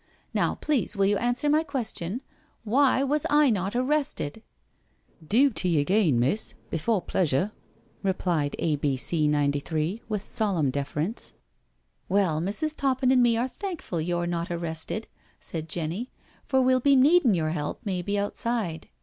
Now 0.33 0.55
please 0.55 0.95
will 0.97 1.05
you 1.05 1.15
answer 1.17 1.47
my 1.47 1.61
question— 1.61 2.21
why 2.63 3.03
was 3.03 3.27
I 3.29 3.51
not 3.51 3.75
arrested?"" 3.75 4.41
Dooty 5.33 5.79
again, 5.79 6.19
miss, 6.19 6.55
before 6.71 7.03
pleasure/' 7.03 7.51
replied 8.01 8.55
A.B.C. 8.57 9.27
93 9.27 10.01
with 10.09 10.25
solemn 10.25 10.71
deference." 10.71 11.33
Well, 12.09 12.41
Mrs. 12.41 12.75
Toppin 12.75 13.11
and 13.11 13.21
me 13.21 13.37
are 13.37 13.47
thankful 13.47 14.01
you're 14.01 14.25
not 14.25 14.49
arrested/' 14.49 15.05
said 15.39 15.69
Jenny," 15.69 16.09
for 16.47 16.63
we'll 16.63 16.79
be 16.79 16.95
needin' 16.95 17.35
your 17.35 17.49
help 17.51 17.79
maybe 17.85 18.17
outside." 18.17 18.89